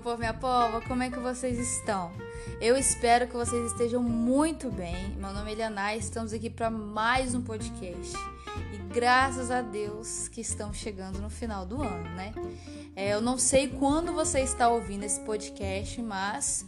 povo, 0.00 0.18
minha 0.18 0.32
pova, 0.32 0.80
como 0.80 1.02
é 1.02 1.10
que 1.10 1.18
vocês 1.18 1.58
estão? 1.58 2.10
Eu 2.58 2.74
espero 2.76 3.26
que 3.26 3.34
vocês 3.34 3.70
estejam 3.70 4.02
muito 4.02 4.70
bem. 4.70 5.10
Meu 5.18 5.30
nome 5.30 5.50
é 5.50 5.52
Eliana 5.52 5.94
e 5.94 5.98
estamos 5.98 6.32
aqui 6.32 6.48
para 6.48 6.70
mais 6.70 7.34
um 7.34 7.42
podcast. 7.42 8.16
E 8.72 8.78
graças 8.94 9.50
a 9.50 9.60
Deus 9.60 10.26
que 10.28 10.40
estamos 10.40 10.78
chegando 10.78 11.18
no 11.18 11.28
final 11.28 11.66
do 11.66 11.82
ano, 11.82 12.08
né? 12.14 12.32
É, 12.96 13.12
eu 13.12 13.20
não 13.20 13.36
sei 13.36 13.68
quando 13.68 14.12
você 14.14 14.40
está 14.40 14.70
ouvindo 14.70 15.04
esse 15.04 15.20
podcast, 15.20 16.00
mas 16.00 16.64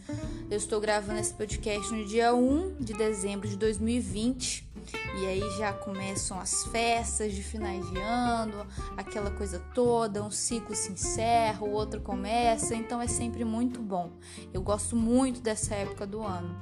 eu 0.51 0.57
estou 0.57 0.79
gravando 0.79 1.19
esse 1.19 1.33
podcast 1.33 1.91
no 1.91 2.05
dia 2.05 2.35
1 2.35 2.75
de 2.79 2.93
dezembro 2.93 3.47
de 3.47 3.57
2020. 3.57 4.72
E 5.19 5.25
aí 5.25 5.57
já 5.57 5.73
começam 5.73 6.39
as 6.39 6.65
festas 6.65 7.33
de 7.33 7.43
finais 7.43 7.89
de 7.89 7.99
ano, 7.99 8.65
aquela 8.97 9.31
coisa 9.31 9.59
toda, 9.73 10.23
um 10.23 10.31
ciclo 10.31 10.75
se 10.75 10.91
encerra, 10.91 11.63
o 11.63 11.71
outro 11.71 12.01
começa, 12.01 12.75
então 12.75 13.01
é 13.01 13.07
sempre 13.07 13.45
muito 13.45 13.81
bom. 13.81 14.11
Eu 14.53 14.61
gosto 14.61 14.95
muito 14.95 15.41
dessa 15.41 15.75
época 15.75 16.05
do 16.05 16.23
ano. 16.23 16.55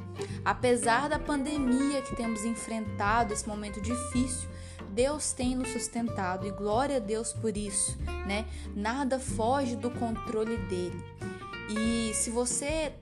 Apesar 0.44 1.10
da 1.10 1.18
pandemia 1.18 2.02
que 2.02 2.16
temos 2.16 2.44
enfrentado, 2.44 3.34
esse 3.34 3.48
momento 3.48 3.82
difícil, 3.82 4.50
Deus 4.92 5.32
tem 5.32 5.56
nos 5.56 5.70
sustentado 5.70 6.46
e 6.46 6.52
glória 6.52 6.98
a 6.98 7.00
Deus 7.00 7.32
por 7.32 7.56
isso, 7.56 7.98
né? 8.28 8.46
Nada 8.76 9.20
foge 9.20 9.76
do 9.76 9.90
controle 9.90 10.58
dele. 10.58 11.04
E 11.70 12.14
se 12.14 12.30
você 12.30 12.94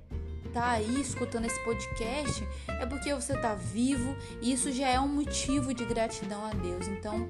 tá 0.53 0.71
aí 0.71 1.02
escutando 1.02 1.45
esse 1.45 1.59
podcast, 1.63 2.48
é 2.67 2.85
porque 2.85 3.13
você 3.13 3.38
tá 3.40 3.55
vivo 3.55 4.16
e 4.41 4.52
isso 4.52 4.71
já 4.71 4.88
é 4.88 4.99
um 4.99 5.07
motivo 5.07 5.73
de 5.73 5.85
gratidão 5.85 6.45
a 6.45 6.52
Deus. 6.52 6.88
Então, 6.88 7.30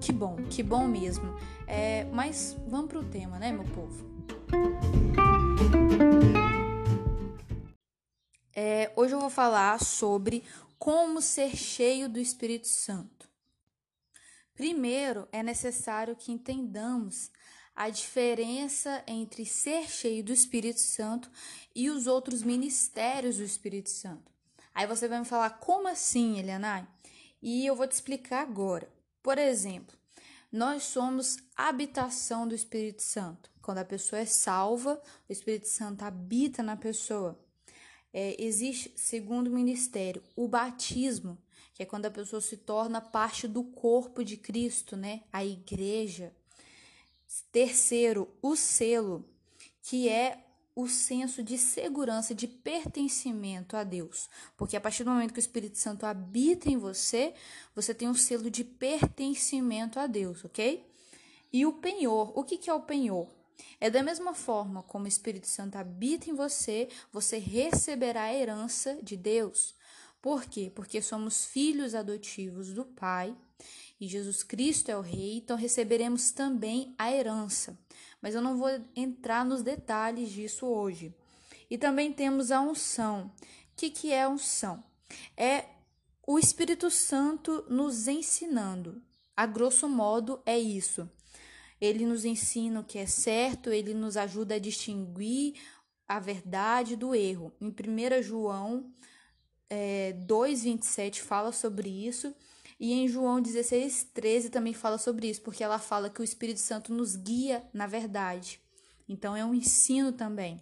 que 0.00 0.12
bom, 0.12 0.36
que 0.50 0.62
bom 0.62 0.86
mesmo. 0.86 1.34
É, 1.66 2.04
mas 2.12 2.56
vamos 2.66 2.88
pro 2.88 3.04
tema, 3.04 3.38
né, 3.38 3.52
meu 3.52 3.64
povo? 3.64 4.08
É, 8.54 8.90
hoje 8.96 9.14
eu 9.14 9.20
vou 9.20 9.30
falar 9.30 9.80
sobre 9.80 10.42
como 10.78 11.20
ser 11.20 11.56
cheio 11.56 12.08
do 12.08 12.18
Espírito 12.18 12.66
Santo. 12.66 13.28
Primeiro, 14.54 15.28
é 15.30 15.42
necessário 15.42 16.16
que 16.16 16.32
entendamos 16.32 17.30
a 17.78 17.90
diferença 17.90 19.04
entre 19.06 19.46
ser 19.46 19.88
cheio 19.88 20.24
do 20.24 20.32
Espírito 20.32 20.80
Santo 20.80 21.30
e 21.72 21.88
os 21.88 22.08
outros 22.08 22.42
ministérios 22.42 23.36
do 23.36 23.44
Espírito 23.44 23.88
Santo. 23.88 24.32
Aí 24.74 24.84
você 24.84 25.06
vai 25.06 25.20
me 25.20 25.24
falar, 25.24 25.50
como 25.60 25.86
assim, 25.86 26.40
Elianai? 26.40 26.84
E 27.40 27.64
eu 27.64 27.76
vou 27.76 27.86
te 27.86 27.92
explicar 27.92 28.42
agora. 28.42 28.92
Por 29.22 29.38
exemplo, 29.38 29.96
nós 30.50 30.82
somos 30.82 31.36
habitação 31.56 32.48
do 32.48 32.54
Espírito 32.54 33.00
Santo. 33.00 33.48
Quando 33.62 33.78
a 33.78 33.84
pessoa 33.84 34.18
é 34.18 34.26
salva, 34.26 35.00
o 35.28 35.32
Espírito 35.32 35.68
Santo 35.68 36.02
habita 36.02 36.64
na 36.64 36.76
pessoa. 36.76 37.38
É, 38.12 38.34
existe, 38.42 38.92
segundo 38.96 39.46
o 39.46 39.54
ministério, 39.54 40.20
o 40.34 40.48
batismo, 40.48 41.38
que 41.74 41.84
é 41.84 41.86
quando 41.86 42.06
a 42.06 42.10
pessoa 42.10 42.40
se 42.40 42.56
torna 42.56 43.00
parte 43.00 43.46
do 43.46 43.62
corpo 43.62 44.24
de 44.24 44.36
Cristo, 44.36 44.96
né? 44.96 45.22
A 45.32 45.44
igreja. 45.44 46.34
Terceiro, 47.52 48.28
o 48.40 48.56
selo, 48.56 49.24
que 49.82 50.08
é 50.08 50.44
o 50.74 50.86
senso 50.86 51.42
de 51.42 51.58
segurança, 51.58 52.34
de 52.34 52.46
pertencimento 52.46 53.76
a 53.76 53.82
Deus. 53.82 54.30
Porque 54.56 54.76
a 54.76 54.80
partir 54.80 55.02
do 55.02 55.10
momento 55.10 55.32
que 55.32 55.38
o 55.38 55.40
Espírito 55.40 55.76
Santo 55.76 56.06
habita 56.06 56.70
em 56.70 56.76
você, 56.76 57.34
você 57.74 57.92
tem 57.92 58.08
um 58.08 58.14
selo 58.14 58.48
de 58.48 58.62
pertencimento 58.62 59.98
a 59.98 60.06
Deus, 60.06 60.44
ok? 60.44 60.86
E 61.52 61.66
o 61.66 61.72
penhor, 61.72 62.32
o 62.38 62.44
que, 62.44 62.56
que 62.56 62.70
é 62.70 62.74
o 62.74 62.82
penhor? 62.82 63.26
É 63.80 63.90
da 63.90 64.02
mesma 64.02 64.34
forma 64.34 64.82
como 64.84 65.04
o 65.04 65.08
Espírito 65.08 65.48
Santo 65.48 65.76
habita 65.76 66.30
em 66.30 66.34
você, 66.34 66.88
você 67.12 67.38
receberá 67.38 68.22
a 68.22 68.34
herança 68.34 68.98
de 69.02 69.16
Deus. 69.16 69.74
Por 70.22 70.44
quê? 70.44 70.70
Porque 70.74 71.02
somos 71.02 71.44
filhos 71.44 71.94
adotivos 71.94 72.72
do 72.72 72.84
Pai 72.84 73.36
e 74.00 74.06
Jesus 74.06 74.42
Cristo 74.42 74.90
é 74.90 74.96
o 74.96 75.00
Rei, 75.00 75.38
então 75.38 75.56
receberemos 75.56 76.30
também 76.30 76.94
a 76.96 77.12
herança. 77.12 77.78
Mas 78.22 78.34
eu 78.34 78.42
não 78.42 78.56
vou 78.56 78.68
entrar 78.94 79.44
nos 79.44 79.62
detalhes 79.62 80.30
disso 80.30 80.66
hoje. 80.66 81.14
E 81.70 81.76
também 81.76 82.12
temos 82.12 82.50
a 82.50 82.60
unção. 82.60 83.26
O 83.26 83.32
que, 83.76 83.90
que 83.90 84.12
é 84.12 84.26
unção? 84.28 84.82
É 85.36 85.66
o 86.26 86.38
Espírito 86.38 86.90
Santo 86.90 87.64
nos 87.68 88.06
ensinando. 88.06 89.02
A 89.36 89.46
grosso 89.46 89.88
modo, 89.88 90.40
é 90.44 90.58
isso. 90.58 91.08
Ele 91.80 92.04
nos 92.06 92.24
ensina 92.24 92.80
o 92.80 92.84
que 92.84 92.98
é 92.98 93.06
certo, 93.06 93.70
ele 93.70 93.94
nos 93.94 94.16
ajuda 94.16 94.56
a 94.56 94.58
distinguir 94.58 95.54
a 96.06 96.18
verdade 96.18 96.96
do 96.96 97.14
erro. 97.14 97.52
Em 97.60 97.68
1 97.68 98.22
João 98.22 98.92
é, 99.70 100.14
2,27 100.26 101.20
fala 101.20 101.52
sobre 101.52 101.88
isso. 101.88 102.34
E 102.80 102.92
em 102.92 103.08
João 103.08 103.40
16, 103.40 104.10
13 104.14 104.50
também 104.50 104.72
fala 104.72 104.98
sobre 104.98 105.28
isso, 105.28 105.42
porque 105.42 105.64
ela 105.64 105.80
fala 105.80 106.08
que 106.08 106.20
o 106.20 106.24
Espírito 106.24 106.60
Santo 106.60 106.94
nos 106.94 107.16
guia 107.16 107.64
na 107.72 107.86
verdade. 107.86 108.60
Então 109.08 109.34
é 109.34 109.44
um 109.44 109.52
ensino 109.52 110.12
também. 110.12 110.60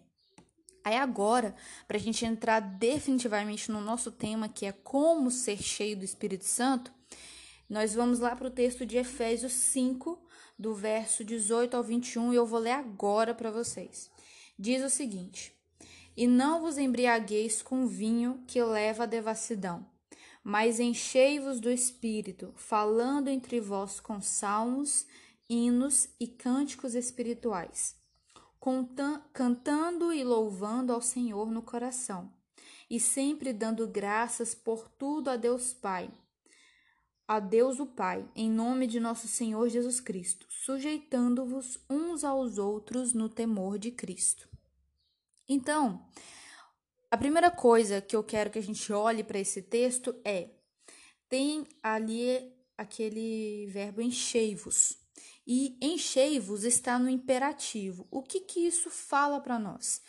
Aí 0.83 0.97
agora, 0.97 1.55
para 1.87 1.97
a 1.97 2.01
gente 2.01 2.25
entrar 2.25 2.61
definitivamente 2.61 3.71
no 3.71 3.81
nosso 3.81 4.11
tema, 4.11 4.49
que 4.49 4.65
é 4.65 4.73
como 4.73 5.31
ser 5.31 5.61
cheio 5.61 5.97
do 5.97 6.05
Espírito 6.05 6.45
Santo, 6.45 6.93
nós 7.69 7.93
vamos 7.93 8.21
lá 8.21 8.35
para 8.35 8.47
o 8.47 8.53
texto 8.53 8.87
de 8.87 8.97
Efésios 8.97 9.53
5, 9.53 10.19
do 10.59 10.75
verso 10.75 11.25
18 11.25 11.77
ao 11.77 11.83
21, 11.83 12.33
e 12.33 12.37
eu 12.37 12.47
vou 12.47 12.61
ler 12.61 12.71
agora 12.71 13.35
para 13.35 13.51
vocês. 13.51 14.09
Diz 14.59 14.83
o 14.83 14.89
seguinte: 14.89 15.53
E 16.17 16.27
não 16.27 16.61
vos 16.61 16.79
embriagueis 16.79 17.61
com 17.61 17.87
vinho 17.87 18.43
que 18.47 18.63
leva 18.63 19.03
à 19.03 19.07
devassidão 19.07 19.85
mas 20.49 20.79
enchei-vos 20.79 21.59
do 21.59 21.69
Espírito, 21.69 22.55
falando 22.55 23.27
entre 23.27 23.61
vós 23.61 23.99
com 23.99 24.21
salmos, 24.21 25.05
hinos 25.51 26.09
e 26.21 26.29
cânticos 26.29 26.95
espirituais, 26.95 27.97
cantando 29.33 30.13
e 30.13 30.23
louvando 30.23 30.93
ao 30.93 31.03
Senhor 31.03 31.51
no 31.51 31.63
coração, 31.63 32.33
e 32.89 33.01
sempre 33.01 33.53
dando 33.53 33.89
graças 33.89 34.55
por 34.55 34.89
tudo 34.89 35.31
a 35.31 35.37
Deus 35.37 35.75
Pai, 35.75 36.09
a 37.27 37.41
Deus 37.41 37.81
o 37.81 37.87
Pai, 37.87 38.25
em 38.33 38.49
nome 38.49 38.87
de 38.87 39.01
nosso 39.01 39.27
Senhor 39.27 39.69
Jesus 39.69 39.99
Cristo, 39.99 40.47
sujeitando-vos 40.49 41.81
uns 41.91 42.23
aos 42.23 42.57
outros 42.57 43.13
no 43.13 43.29
temor 43.29 43.81
de 43.81 43.91
Cristo. 43.91 44.49
Então, 45.49 46.07
a 47.11 47.17
primeira 47.17 47.51
coisa 47.51 48.01
que 48.01 48.17
eu 48.17 48.25
quero 48.25 48.51
que 48.51 48.59
a 48.59 48.63
gente 48.63 48.93
olhe 48.93 49.23
para 49.23 49.39
esse 49.39 49.63
texto 49.63 50.15
é: 50.25 50.51
tem 51.29 51.67
ali 51.83 52.53
aquele 52.77 53.67
verbo 53.69 54.01
enchei-vos. 54.01 54.99
E 55.47 55.79
enchei-vos 55.81 56.65
está 56.65 56.99
no 56.99 57.09
imperativo. 57.09 58.07
O 58.11 58.23
que 58.23 58.41
que 58.41 58.67
isso 58.67 58.91
fala 58.91 59.41
para 59.41 59.59
nós? 59.59 60.03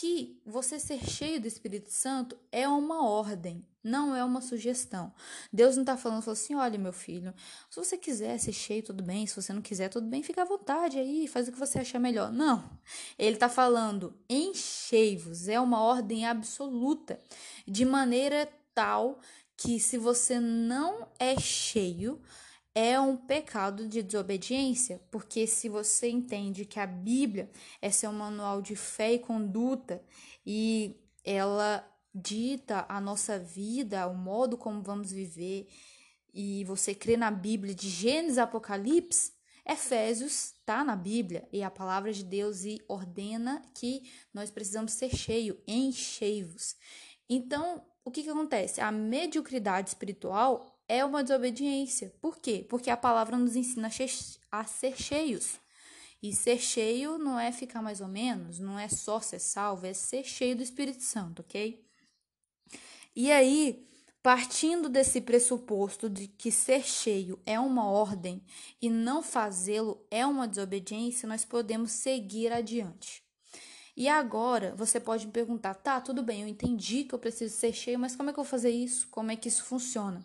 Que 0.00 0.40
você 0.46 0.78
ser 0.78 1.04
cheio 1.04 1.40
do 1.40 1.48
Espírito 1.48 1.90
Santo 1.90 2.38
é 2.52 2.68
uma 2.68 3.04
ordem, 3.04 3.66
não 3.82 4.14
é 4.14 4.22
uma 4.22 4.40
sugestão. 4.40 5.12
Deus 5.52 5.74
não 5.74 5.82
está 5.82 5.96
falando, 5.96 6.30
assim: 6.30 6.54
olha, 6.54 6.78
meu 6.78 6.92
filho, 6.92 7.34
se 7.68 7.80
você 7.80 7.98
quiser 7.98 8.38
ser 8.38 8.52
cheio, 8.52 8.82
tudo 8.82 9.02
bem. 9.02 9.26
Se 9.26 9.34
você 9.34 9.52
não 9.52 9.60
quiser, 9.60 9.88
tudo 9.88 10.06
bem, 10.06 10.22
fica 10.22 10.42
à 10.42 10.44
vontade 10.44 10.98
aí, 10.98 11.26
faz 11.26 11.48
o 11.48 11.52
que 11.52 11.58
você 11.58 11.80
achar 11.80 11.98
melhor. 11.98 12.30
Não. 12.30 12.70
Ele 13.18 13.34
está 13.34 13.48
falando: 13.48 14.14
enchei-vos. 14.30 15.48
É 15.48 15.58
uma 15.58 15.82
ordem 15.82 16.24
absoluta, 16.24 17.18
de 17.66 17.84
maneira 17.84 18.48
tal 18.72 19.18
que 19.56 19.80
se 19.80 19.98
você 19.98 20.38
não 20.38 21.08
é 21.18 21.36
cheio, 21.40 22.22
é 22.78 23.00
um 23.00 23.16
pecado 23.16 23.88
de 23.88 24.04
desobediência, 24.04 25.02
porque 25.10 25.48
se 25.48 25.68
você 25.68 26.08
entende 26.08 26.64
que 26.64 26.78
a 26.78 26.86
Bíblia 26.86 27.50
é 27.82 27.90
seu 27.90 28.12
manual 28.12 28.62
de 28.62 28.76
fé 28.76 29.14
e 29.14 29.18
conduta 29.18 30.00
e 30.46 30.94
ela 31.24 31.84
dita 32.14 32.86
a 32.88 33.00
nossa 33.00 33.36
vida, 33.36 34.06
o 34.06 34.14
modo 34.14 34.56
como 34.56 34.80
vamos 34.80 35.10
viver, 35.10 35.66
e 36.32 36.62
você 36.66 36.94
crê 36.94 37.16
na 37.16 37.32
Bíblia 37.32 37.74
de 37.74 37.88
Gênesis 37.88 38.38
Apocalipse, 38.38 39.32
Efésios 39.66 40.52
está 40.52 40.84
na 40.84 40.94
Bíblia 40.94 41.48
e 41.52 41.64
a 41.64 41.70
palavra 41.72 42.12
de 42.12 42.22
Deus 42.22 42.64
e 42.64 42.80
ordena 42.86 43.60
que 43.74 44.08
nós 44.32 44.52
precisamos 44.52 44.92
ser 44.92 45.10
cheio, 45.16 45.60
enchei-vos. 45.66 46.76
Então, 47.28 47.84
o 48.04 48.10
que, 48.12 48.22
que 48.22 48.30
acontece? 48.30 48.80
A 48.80 48.92
mediocridade 48.92 49.88
espiritual 49.88 50.77
é 50.88 51.04
uma 51.04 51.22
desobediência. 51.22 52.12
Por 52.20 52.38
quê? 52.38 52.66
Porque 52.68 52.90
a 52.90 52.96
palavra 52.96 53.36
nos 53.36 53.54
ensina 53.54 53.90
a 54.50 54.64
ser 54.64 54.96
cheios. 54.96 55.60
E 56.20 56.34
ser 56.34 56.58
cheio 56.58 57.16
não 57.16 57.38
é 57.38 57.52
ficar 57.52 57.80
mais 57.80 58.00
ou 58.00 58.08
menos, 58.08 58.58
não 58.58 58.76
é 58.76 58.88
só 58.88 59.20
ser 59.20 59.38
salvo, 59.38 59.86
é 59.86 59.92
ser 59.92 60.24
cheio 60.24 60.56
do 60.56 60.62
Espírito 60.62 61.02
Santo, 61.02 61.42
ok? 61.42 61.84
E 63.14 63.30
aí, 63.30 63.86
partindo 64.20 64.88
desse 64.88 65.20
pressuposto 65.20 66.10
de 66.10 66.26
que 66.26 66.50
ser 66.50 66.84
cheio 66.84 67.40
é 67.46 67.60
uma 67.60 67.88
ordem 67.88 68.42
e 68.82 68.90
não 68.90 69.22
fazê-lo 69.22 70.04
é 70.10 70.26
uma 70.26 70.48
desobediência, 70.48 71.28
nós 71.28 71.44
podemos 71.44 71.92
seguir 71.92 72.52
adiante. 72.52 73.22
E 73.96 74.08
agora 74.08 74.74
você 74.76 74.98
pode 74.98 75.26
me 75.26 75.32
perguntar: 75.32 75.74
tá, 75.74 76.00
tudo 76.00 76.22
bem, 76.22 76.42
eu 76.42 76.48
entendi 76.48 77.04
que 77.04 77.14
eu 77.14 77.18
preciso 77.18 77.56
ser 77.56 77.72
cheio, 77.72 77.98
mas 77.98 78.16
como 78.16 78.30
é 78.30 78.32
que 78.32 78.38
eu 78.40 78.44
vou 78.44 78.50
fazer 78.50 78.70
isso? 78.70 79.06
Como 79.08 79.30
é 79.30 79.36
que 79.36 79.48
isso 79.48 79.64
funciona? 79.64 80.24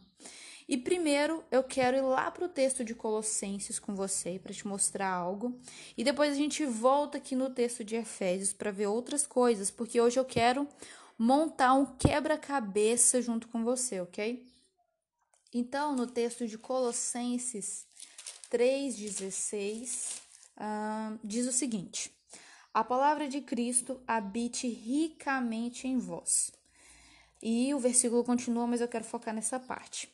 E 0.67 0.77
primeiro 0.77 1.43
eu 1.51 1.63
quero 1.63 1.97
ir 1.97 2.01
lá 2.01 2.31
para 2.31 2.45
o 2.45 2.49
texto 2.49 2.83
de 2.83 2.95
Colossenses 2.95 3.79
com 3.79 3.95
você 3.95 4.39
para 4.41 4.53
te 4.53 4.67
mostrar 4.67 5.09
algo. 5.09 5.59
E 5.97 6.03
depois 6.03 6.31
a 6.31 6.35
gente 6.35 6.65
volta 6.65 7.17
aqui 7.17 7.35
no 7.35 7.49
texto 7.49 7.83
de 7.83 7.95
Efésios 7.95 8.53
para 8.53 8.71
ver 8.71 8.87
outras 8.87 9.27
coisas, 9.27 9.69
porque 9.69 9.99
hoje 9.99 10.19
eu 10.19 10.25
quero 10.25 10.67
montar 11.17 11.73
um 11.73 11.85
quebra-cabeça 11.85 13.21
junto 13.21 13.47
com 13.47 13.63
você, 13.63 14.01
ok? 14.01 14.45
Então, 15.53 15.95
no 15.95 16.07
texto 16.07 16.47
de 16.47 16.57
Colossenses 16.57 17.85
3,16, 18.51 20.19
uh, 20.57 21.19
diz 21.23 21.47
o 21.47 21.51
seguinte: 21.51 22.11
A 22.73 22.83
palavra 22.83 23.27
de 23.27 23.41
Cristo 23.41 24.01
habite 24.07 24.67
ricamente 24.67 25.87
em 25.87 25.97
vós. 25.97 26.51
E 27.41 27.73
o 27.73 27.79
versículo 27.79 28.23
continua, 28.23 28.65
mas 28.65 28.81
eu 28.81 28.87
quero 28.87 29.03
focar 29.03 29.33
nessa 29.33 29.59
parte. 29.59 30.12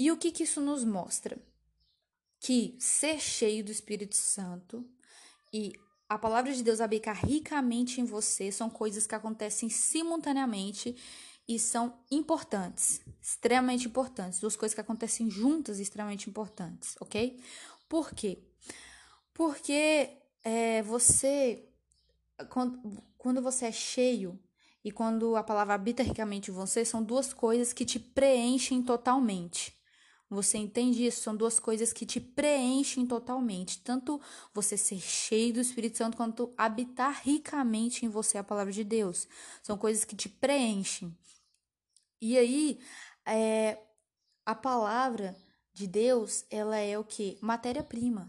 E 0.00 0.10
o 0.10 0.16
que, 0.16 0.32
que 0.32 0.44
isso 0.44 0.62
nos 0.62 0.82
mostra? 0.82 1.38
Que 2.38 2.74
ser 2.80 3.20
cheio 3.20 3.62
do 3.62 3.70
Espírito 3.70 4.16
Santo 4.16 4.82
e 5.52 5.74
a 6.08 6.16
palavra 6.18 6.54
de 6.54 6.62
Deus 6.62 6.80
habitar 6.80 7.14
ricamente 7.22 8.00
em 8.00 8.06
você 8.06 8.50
são 8.50 8.70
coisas 8.70 9.06
que 9.06 9.14
acontecem 9.14 9.68
simultaneamente 9.68 10.96
e 11.46 11.58
são 11.58 12.02
importantes, 12.10 13.02
extremamente 13.20 13.88
importantes. 13.88 14.40
Duas 14.40 14.56
coisas 14.56 14.74
que 14.74 14.80
acontecem 14.80 15.30
juntas 15.30 15.78
extremamente 15.78 16.30
importantes, 16.30 16.96
ok? 16.98 17.38
Por 17.86 18.14
quê? 18.14 18.38
Porque 19.34 20.16
é, 20.42 20.80
você, 20.80 21.68
quando, 22.48 23.02
quando 23.18 23.42
você 23.42 23.66
é 23.66 23.72
cheio 23.72 24.40
e 24.82 24.90
quando 24.90 25.36
a 25.36 25.42
palavra 25.42 25.74
habita 25.74 26.02
ricamente 26.02 26.50
em 26.50 26.54
você, 26.54 26.86
são 26.86 27.02
duas 27.02 27.34
coisas 27.34 27.74
que 27.74 27.84
te 27.84 28.00
preenchem 28.00 28.82
totalmente. 28.82 29.78
Você 30.30 30.58
entende 30.58 31.04
isso? 31.04 31.22
São 31.22 31.34
duas 31.34 31.58
coisas 31.58 31.92
que 31.92 32.06
te 32.06 32.20
preenchem 32.20 33.04
totalmente. 33.04 33.80
Tanto 33.80 34.20
você 34.54 34.76
ser 34.76 35.00
cheio 35.00 35.54
do 35.54 35.60
Espírito 35.60 35.98
Santo 35.98 36.16
quanto 36.16 36.54
habitar 36.56 37.20
ricamente 37.24 38.06
em 38.06 38.08
você 38.08 38.38
a 38.38 38.44
palavra 38.44 38.72
de 38.72 38.84
Deus. 38.84 39.26
São 39.60 39.76
coisas 39.76 40.04
que 40.04 40.14
te 40.14 40.28
preenchem. 40.28 41.12
E 42.20 42.38
aí, 42.38 42.78
é, 43.26 43.76
a 44.46 44.54
palavra 44.54 45.36
de 45.72 45.88
Deus, 45.88 46.44
ela 46.48 46.76
é 46.76 46.96
o 46.96 47.02
que? 47.02 47.36
Matéria-prima. 47.40 48.28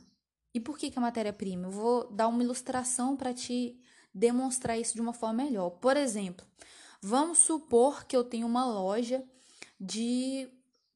E 0.55 0.59
por 0.59 0.79
que, 0.79 0.89
que 0.89 0.97
é 0.97 1.01
matéria-prima? 1.01 1.67
Eu 1.67 1.71
vou 1.71 2.11
dar 2.11 2.27
uma 2.27 2.43
ilustração 2.43 3.15
para 3.15 3.31
te 3.31 3.79
demonstrar 4.11 4.77
isso 4.79 4.95
de 4.95 5.01
uma 5.01 5.13
forma 5.13 5.43
melhor. 5.43 5.69
Por 5.69 5.95
exemplo, 5.95 6.45
vamos 6.99 7.37
supor 7.37 8.05
que 8.05 8.15
eu 8.15 8.23
tenho 8.23 8.47
uma 8.47 8.65
loja 8.65 9.23
de 9.79 10.49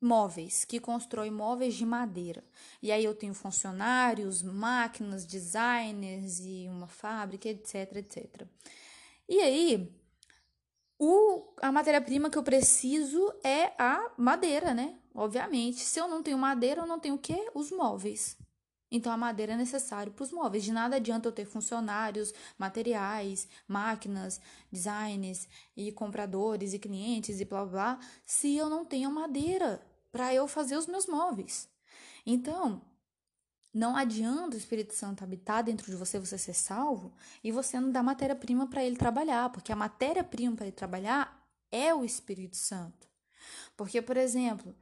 móveis, 0.05 0.63
que 0.63 0.79
constrói 0.79 1.31
móveis 1.31 1.73
de 1.73 1.85
madeira. 1.85 2.43
E 2.81 2.91
aí 2.91 3.03
eu 3.03 3.15
tenho 3.15 3.33
funcionários, 3.33 4.41
máquinas, 4.43 5.25
designers 5.25 6.39
e 6.39 6.67
uma 6.69 6.87
fábrica, 6.87 7.49
etc, 7.49 7.95
etc. 7.97 8.47
E 9.27 9.39
aí, 9.41 9.91
o, 10.99 11.53
a 11.61 11.71
matéria-prima 11.71 12.29
que 12.29 12.37
eu 12.37 12.43
preciso 12.43 13.33
é 13.43 13.73
a 13.77 14.11
madeira, 14.15 14.73
né? 14.73 14.97
Obviamente. 15.13 15.79
Se 15.81 15.99
eu 15.99 16.07
não 16.07 16.21
tenho 16.21 16.37
madeira, 16.37 16.81
eu 16.81 16.87
não 16.87 16.99
tenho 16.99 17.15
o 17.15 17.19
quê? 17.19 17.49
Os 17.53 17.71
móveis. 17.71 18.37
Então 18.91 19.11
a 19.11 19.17
madeira 19.17 19.53
é 19.53 19.57
necessária 19.57 20.11
para 20.11 20.23
os 20.23 20.31
móveis. 20.31 20.63
De 20.63 20.71
nada 20.71 20.97
adianta 20.97 21.27
eu 21.27 21.31
ter 21.31 21.45
funcionários, 21.45 22.33
materiais, 22.57 23.47
máquinas, 23.67 24.39
designers 24.71 25.47
e 25.75 25.91
compradores 25.91 26.73
e 26.73 26.79
clientes 26.79 27.41
e 27.41 27.45
blá 27.45 27.65
blá, 27.65 27.99
se 28.25 28.55
eu 28.55 28.69
não 28.69 28.85
tenho 28.85 29.11
madeira 29.11 29.81
para 30.15 30.33
eu 30.33 30.47
fazer 30.47 30.77
os 30.77 30.87
meus 30.87 31.07
móveis. 31.07 31.67
Então, 32.25 32.81
não 33.73 33.97
adianta 33.97 34.55
o 34.55 34.57
Espírito 34.57 34.93
Santo 34.93 35.25
habitar 35.25 35.61
dentro 35.61 35.91
de 35.91 35.97
você, 35.97 36.17
você 36.17 36.37
ser 36.37 36.53
salvo, 36.53 37.13
e 37.43 37.51
você 37.51 37.77
não 37.81 37.91
dar 37.91 38.01
matéria-prima 38.01 38.65
para 38.65 38.81
ele 38.81 38.95
trabalhar, 38.95 39.49
porque 39.49 39.73
a 39.73 39.75
matéria-prima 39.75 40.55
para 40.55 40.67
ele 40.67 40.71
trabalhar 40.71 41.45
é 41.69 41.93
o 41.93 42.05
Espírito 42.05 42.55
Santo. 42.55 43.09
Porque, 43.75 44.01
por 44.01 44.15
exemplo, 44.15 44.73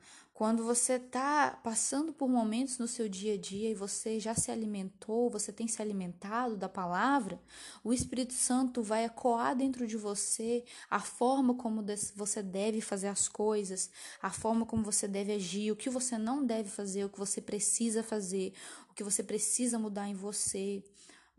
quando 0.44 0.62
você 0.66 0.96
está 0.96 1.52
passando 1.64 2.12
por 2.12 2.28
momentos 2.28 2.78
no 2.78 2.86
seu 2.86 3.08
dia 3.08 3.36
a 3.36 3.38
dia 3.38 3.70
e 3.70 3.74
você 3.74 4.20
já 4.20 4.36
se 4.36 4.52
alimentou, 4.52 5.30
você 5.30 5.54
tem 5.54 5.70
se 5.70 5.82
alimentado 5.82 6.58
da 6.58 6.68
palavra, 6.68 7.42
o 7.82 7.94
Espírito 7.94 8.34
Santo 8.34 8.84
vai 8.84 9.06
ecoar 9.06 9.56
dentro 9.56 9.88
de 9.88 9.96
você 9.96 10.66
a 10.90 11.00
forma 11.00 11.56
como 11.56 11.82
você 12.14 12.44
deve 12.44 12.82
fazer 12.82 13.08
as 13.08 13.30
coisas, 13.30 13.90
a 14.22 14.32
forma 14.32 14.66
como 14.66 14.84
você 14.84 15.08
deve 15.08 15.32
agir, 15.32 15.72
o 15.72 15.78
que 15.78 15.90
você 15.90 16.18
não 16.18 16.46
deve 16.46 16.70
fazer, 16.70 17.06
o 17.06 17.10
que 17.10 17.20
você 17.20 17.40
precisa 17.40 18.04
fazer, 18.04 18.52
o 18.92 18.94
que 18.94 19.02
você 19.02 19.24
precisa 19.24 19.80
mudar 19.80 20.10
em 20.10 20.14
você. 20.14 20.84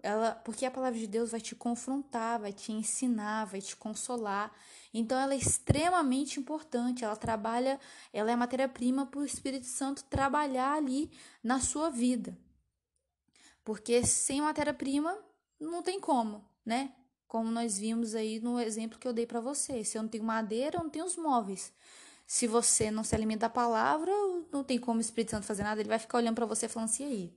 Ela, 0.05 0.33
porque 0.45 0.67
a 0.67 0.71
palavra 0.71 0.99
de 0.99 1.07
Deus 1.07 1.31
vai 1.31 1.41
te 1.41 1.55
confrontar, 1.55 2.39
vai 2.39 2.53
te 2.53 2.71
ensinar, 2.71 3.47
vai 3.47 3.63
te 3.63 3.75
consolar. 3.75 4.53
Então 4.93 5.19
ela 5.19 5.33
é 5.33 5.39
extremamente 5.39 6.39
importante, 6.39 7.03
ela 7.03 7.17
trabalha, 7.17 7.81
ela 8.13 8.31
é 8.31 8.37
matéria-prima 8.37 9.07
para 9.07 9.21
o 9.21 9.25
Espírito 9.25 9.65
Santo 9.65 10.05
trabalhar 10.05 10.75
ali 10.75 11.11
na 11.43 11.59
sua 11.59 11.89
vida. 11.89 12.37
Porque 13.65 14.05
sem 14.05 14.43
matéria-prima 14.43 15.19
não 15.59 15.83
tem 15.83 15.99
como, 15.99 16.45
né? 16.67 16.93
Como 17.27 17.51
nós 17.51 17.79
vimos 17.79 18.15
aí 18.15 18.41
no 18.41 18.61
exemplo 18.61 18.99
que 18.99 19.09
eu 19.09 19.13
dei 19.15 19.25
para 19.25 19.41
você. 19.41 19.83
Se 19.85 19.97
eu 19.97 20.03
não 20.03 20.11
tenho 20.11 20.23
madeira, 20.23 20.77
eu 20.77 20.83
não 20.83 20.91
tenho 20.91 21.07
os 21.07 21.17
móveis. 21.17 21.73
Se 22.27 22.47
você 22.47 22.91
não 22.91 23.03
se 23.03 23.15
alimenta 23.15 23.47
da 23.47 23.51
palavra, 23.51 24.13
não 24.53 24.63
tem 24.63 24.79
como 24.79 24.99
o 24.99 25.01
Espírito 25.01 25.31
Santo 25.31 25.47
fazer 25.47 25.63
nada, 25.63 25.81
ele 25.81 25.89
vai 25.89 25.99
ficar 25.99 26.19
olhando 26.19 26.35
para 26.35 26.45
você 26.45 26.69
falando 26.69 26.91
assim 26.91 27.07
aí. 27.07 27.35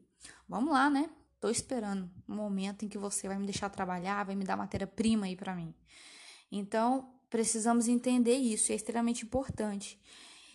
Vamos 0.50 0.74
lá, 0.74 0.90
né? 0.90 1.10
Tô 1.40 1.50
esperando 1.50 2.10
um 2.28 2.36
momento 2.36 2.84
em 2.84 2.90
que 2.90 2.98
você 2.98 3.28
vai 3.28 3.38
me 3.38 3.46
deixar 3.46 3.70
trabalhar, 3.70 4.26
vai 4.26 4.36
me 4.36 4.44
dar 4.44 4.58
matéria-prima 4.58 5.28
aí 5.28 5.36
para 5.36 5.56
mim. 5.56 5.74
Então, 6.52 7.14
precisamos 7.30 7.88
entender 7.88 8.38
isso, 8.38 8.72
é 8.72 8.76
extremamente 8.76 9.24
importante. 9.24 10.00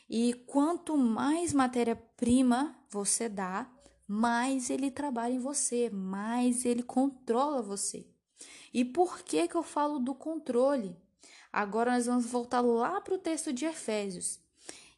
E 0.08 0.34
quanto 0.46 0.96
mais 0.96 1.52
matéria-prima 1.52 2.76
você 2.90 3.28
dá, 3.28 3.70
mais 4.06 4.70
ele 4.70 4.90
trabalha 4.90 5.34
em 5.34 5.38
você, 5.38 5.88
mais 5.88 6.64
ele 6.64 6.82
controla 6.82 7.62
você. 7.62 8.06
E 8.74 8.84
por 8.84 9.20
que 9.22 9.46
que 9.46 9.54
eu 9.54 9.62
falo 9.62 9.98
do 9.98 10.14
controle? 10.14 10.96
Agora 11.52 11.92
nós 11.92 12.06
vamos 12.06 12.26
voltar 12.26 12.60
lá 12.60 13.00
para 13.00 13.14
o 13.14 13.18
texto 13.18 13.52
de 13.52 13.66
Efésios. 13.66 14.40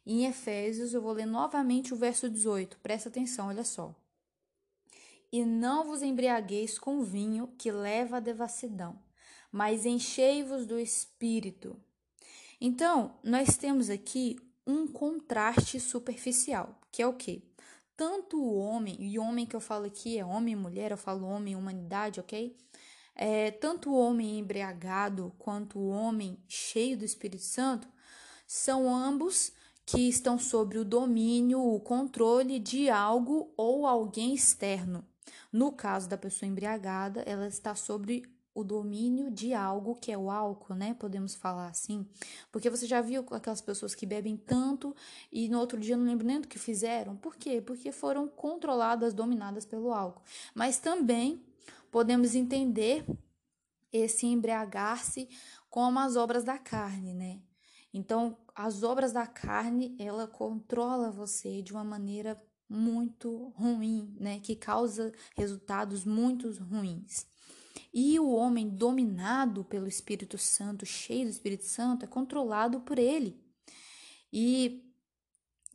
Em 0.05 0.25
Efésios, 0.25 0.93
eu 0.93 1.01
vou 1.01 1.11
ler 1.11 1.25
novamente 1.25 1.93
o 1.93 1.97
verso 1.97 2.29
18. 2.29 2.79
Presta 2.79 3.09
atenção, 3.09 3.47
olha 3.47 3.63
só. 3.63 3.93
E 5.31 5.43
não 5.43 5.85
vos 5.85 6.01
embriagueis 6.01 6.79
com 6.79 7.03
vinho 7.03 7.47
que 7.57 7.71
leva 7.71 8.17
à 8.17 8.19
devassidão, 8.19 9.01
mas 9.51 9.85
enchei-vos 9.85 10.65
do 10.65 10.79
espírito. 10.79 11.79
Então, 12.59 13.19
nós 13.23 13.57
temos 13.57 13.89
aqui 13.89 14.37
um 14.65 14.87
contraste 14.87 15.79
superficial, 15.79 16.79
que 16.91 17.01
é 17.01 17.07
o 17.07 17.13
quê? 17.13 17.43
Tanto 17.97 18.41
o 18.41 18.57
homem, 18.57 18.97
e 18.99 19.19
homem 19.19 19.45
que 19.45 19.55
eu 19.55 19.61
falo 19.61 19.85
aqui 19.85 20.17
é 20.17 20.25
homem 20.25 20.53
e 20.53 20.57
mulher, 20.57 20.91
eu 20.91 20.97
falo 20.97 21.27
homem 21.27 21.53
e 21.53 21.55
humanidade, 21.55 22.19
ok? 22.19 22.55
É, 23.15 23.51
tanto 23.51 23.89
o 23.89 23.97
homem 23.97 24.39
embriagado 24.39 25.33
quanto 25.39 25.79
o 25.79 25.87
homem 25.87 26.37
cheio 26.47 26.97
do 26.97 27.05
Espírito 27.05 27.43
Santo 27.43 27.87
são 28.45 28.93
ambos 28.93 29.53
que 29.85 30.09
estão 30.09 30.37
sob 30.37 30.77
o 30.77 30.83
domínio, 30.83 31.61
o 31.61 31.79
controle 31.79 32.59
de 32.59 32.89
algo 32.89 33.53
ou 33.55 33.85
alguém 33.85 34.33
externo. 34.33 35.07
No 35.51 35.71
caso 35.71 36.09
da 36.09 36.17
pessoa 36.17 36.49
embriagada, 36.49 37.21
ela 37.21 37.47
está 37.47 37.75
sobre 37.75 38.23
o 38.55 38.63
domínio 38.63 39.29
de 39.29 39.53
algo 39.53 39.95
que 39.95 40.11
é 40.11 40.17
o 40.17 40.31
álcool, 40.31 40.75
né? 40.75 40.93
Podemos 40.93 41.35
falar 41.35 41.67
assim. 41.67 42.07
Porque 42.49 42.69
você 42.69 42.87
já 42.87 43.01
viu 43.01 43.25
aquelas 43.31 43.59
pessoas 43.59 43.93
que 43.93 44.05
bebem 44.05 44.37
tanto 44.37 44.95
e 45.29 45.49
no 45.49 45.59
outro 45.59 45.77
dia 45.77 45.97
não 45.97 46.05
lembro 46.05 46.25
nem 46.25 46.39
do 46.39 46.47
que 46.47 46.57
fizeram? 46.57 47.17
Por 47.17 47.35
quê? 47.35 47.61
Porque 47.61 47.91
foram 47.91 48.29
controladas, 48.29 49.13
dominadas 49.13 49.65
pelo 49.65 49.91
álcool. 49.91 50.23
Mas 50.53 50.79
também 50.79 51.43
podemos 51.91 52.33
entender 52.33 53.05
esse 53.91 54.25
embriagar-se 54.25 55.27
como 55.69 55.99
as 55.99 56.15
obras 56.15 56.45
da 56.45 56.57
carne, 56.57 57.13
né? 57.13 57.41
Então, 57.93 58.37
as 58.53 58.83
obras 58.83 59.11
da 59.11 59.27
carne, 59.27 59.95
ela 59.99 60.27
controla 60.27 61.11
você 61.11 61.61
de 61.61 61.73
uma 61.73 61.83
maneira 61.83 62.41
muito 62.69 63.49
ruim, 63.55 64.15
né? 64.19 64.39
Que 64.39 64.55
causa 64.55 65.13
resultados 65.35 66.05
muito 66.05 66.51
ruins. 66.63 67.25
E 67.93 68.19
o 68.19 68.29
homem 68.29 68.69
dominado 68.69 69.63
pelo 69.63 69.87
Espírito 69.87 70.37
Santo, 70.37 70.85
cheio 70.85 71.25
do 71.25 71.31
Espírito 71.31 71.65
Santo, 71.65 72.03
é 72.03 72.07
controlado 72.07 72.81
por 72.81 72.99
ele. 72.99 73.39
E 74.31 74.85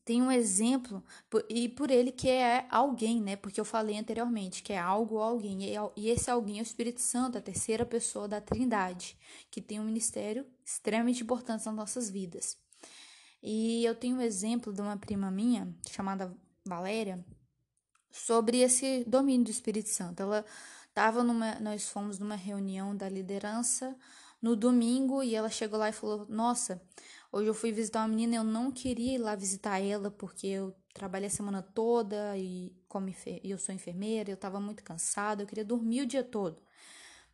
tem 0.04 0.20
um 0.20 0.32
exemplo, 0.32 1.04
e 1.48 1.68
por 1.68 1.90
ele 1.90 2.10
que 2.10 2.28
é 2.28 2.66
alguém, 2.68 3.22
né? 3.22 3.36
Porque 3.36 3.60
eu 3.60 3.64
falei 3.64 3.96
anteriormente 3.96 4.62
que 4.62 4.72
é 4.72 4.78
algo 4.78 5.14
ou 5.14 5.22
alguém, 5.22 5.60
e 5.96 6.08
esse 6.08 6.30
alguém 6.30 6.58
é 6.58 6.60
o 6.60 6.62
Espírito 6.62 7.00
Santo, 7.00 7.38
a 7.38 7.40
terceira 7.40 7.86
pessoa 7.86 8.26
da 8.26 8.40
Trindade, 8.40 9.16
que 9.50 9.62
tem 9.62 9.78
um 9.78 9.84
ministério 9.84 10.44
extremamente 10.64 11.22
importante 11.22 11.64
nas 11.64 11.74
nossas 11.74 12.10
vidas. 12.10 12.58
E 13.42 13.84
eu 13.84 13.94
tenho 13.94 14.16
um 14.16 14.20
exemplo 14.20 14.72
de 14.72 14.80
uma 14.80 14.96
prima 14.96 15.30
minha, 15.30 15.72
chamada 15.88 16.36
Valéria, 16.70 17.24
sobre 18.10 18.58
esse 18.58 19.04
domínio 19.04 19.44
do 19.44 19.50
Espírito 19.50 19.88
Santo. 19.88 20.22
Ela 20.22 20.44
estava 20.88 21.22
numa, 21.24 21.56
nós 21.56 21.88
fomos 21.88 22.18
numa 22.18 22.36
reunião 22.36 22.96
da 22.96 23.08
liderança 23.08 23.96
no 24.40 24.54
domingo 24.54 25.22
e 25.22 25.34
ela 25.34 25.50
chegou 25.50 25.78
lá 25.78 25.88
e 25.88 25.92
falou: 25.92 26.26
Nossa, 26.28 26.80
hoje 27.32 27.48
eu 27.48 27.54
fui 27.54 27.72
visitar 27.72 28.00
uma 28.00 28.08
menina, 28.08 28.36
eu 28.36 28.44
não 28.44 28.70
queria 28.70 29.14
ir 29.14 29.18
lá 29.18 29.34
visitar 29.34 29.80
ela 29.80 30.10
porque 30.10 30.46
eu 30.46 30.74
trabalhei 30.94 31.26
a 31.26 31.30
semana 31.30 31.60
toda 31.62 32.36
e 32.38 32.72
como 32.88 33.12
eu 33.42 33.58
sou 33.58 33.74
enfermeira, 33.74 34.30
eu 34.30 34.34
estava 34.34 34.60
muito 34.60 34.82
cansada, 34.84 35.42
eu 35.42 35.46
queria 35.46 35.64
dormir 35.64 36.02
o 36.02 36.06
dia 36.06 36.24
todo. 36.24 36.62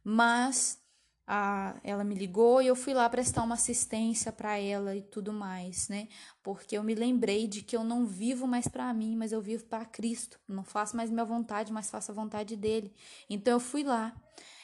Mas 0.02 0.78
a, 1.26 1.74
ela 1.82 2.04
me 2.04 2.14
ligou 2.14 2.62
e 2.62 2.68
eu 2.68 2.76
fui 2.76 2.94
lá 2.94 3.08
prestar 3.10 3.42
uma 3.42 3.54
assistência 3.54 4.30
para 4.30 4.58
ela 4.58 4.94
e 4.94 5.02
tudo 5.02 5.32
mais, 5.32 5.88
né? 5.88 6.08
Porque 6.42 6.76
eu 6.78 6.84
me 6.84 6.94
lembrei 6.94 7.48
de 7.48 7.62
que 7.62 7.76
eu 7.76 7.82
não 7.82 8.06
vivo 8.06 8.46
mais 8.46 8.68
para 8.68 8.92
mim, 8.94 9.16
mas 9.16 9.32
eu 9.32 9.40
vivo 9.40 9.64
para 9.64 9.84
Cristo. 9.84 10.38
não 10.46 10.62
faço 10.62 10.96
mais 10.96 11.10
minha 11.10 11.24
vontade, 11.24 11.72
mas 11.72 11.90
faço 11.90 12.12
a 12.12 12.14
vontade 12.14 12.54
dele. 12.56 12.94
Então 13.28 13.54
eu 13.54 13.60
fui 13.60 13.82
lá. 13.82 14.14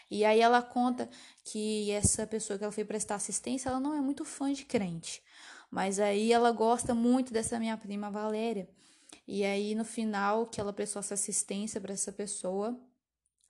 E 0.09 0.25
aí 0.25 0.41
ela 0.41 0.63
conta 0.63 1.09
que 1.43 1.91
essa 1.91 2.27
pessoa 2.27 2.59
que 2.59 2.65
ela 2.65 2.73
foi 2.73 2.85
prestar 2.85 3.17
assistência, 3.17 3.69
ela 3.69 3.81
não 3.81 3.95
é 3.95 4.01
muito 4.01 4.25
fã 4.25 4.53
de 4.53 4.65
crente. 4.65 5.23
Mas 5.71 5.99
aí 5.99 6.33
ela 6.33 6.53
gosta 6.53 6.95
muito 6.95 7.33
dessa 7.33 7.59
minha 7.59 7.77
prima 7.77 8.11
Valéria. 8.11 8.69
E 9.27 9.45
aí 9.45 9.75
no 9.75 9.85
final 9.85 10.47
que 10.47 10.61
ela 10.61 10.73
prestou 10.73 11.01
essa 11.01 11.15
assistência 11.15 11.81
para 11.81 11.93
essa 11.93 12.13
pessoa, 12.13 12.79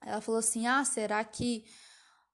ela 0.01 0.21
falou 0.21 0.39
assim: 0.39 0.67
"Ah, 0.67 0.85
será 0.85 1.23
que 1.25 1.65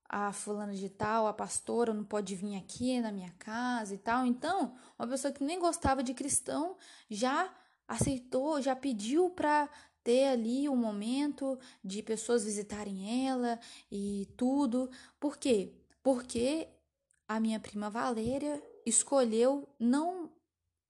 a 0.09 0.33
fulana 0.33 0.73
de 0.73 0.89
tal, 0.89 1.27
a 1.27 1.33
pastora, 1.33 1.93
não 1.93 2.03
pode 2.03 2.35
vir 2.35 2.57
aqui 2.57 2.99
na 2.99 3.11
minha 3.11 3.31
casa 3.37 3.93
e 3.93 3.97
tal. 3.99 4.25
Então, 4.25 4.73
uma 4.97 5.07
pessoa 5.07 5.31
que 5.31 5.43
nem 5.43 5.59
gostava 5.59 6.01
de 6.01 6.15
cristão 6.15 6.75
já 7.07 7.53
aceitou, 7.87 8.59
já 8.59 8.75
pediu 8.75 9.29
para 9.29 9.69
ter 10.03 10.29
ali 10.29 10.67
um 10.67 10.75
momento 10.75 11.59
de 11.83 12.01
pessoas 12.01 12.43
visitarem 12.43 13.27
ela 13.27 13.59
e 13.91 14.27
tudo. 14.35 14.89
Por 15.19 15.37
quê? 15.37 15.73
Porque 16.01 16.67
a 17.27 17.39
minha 17.39 17.59
prima 17.59 17.89
Valéria 17.89 18.61
escolheu 18.85 19.69
não 19.79 20.31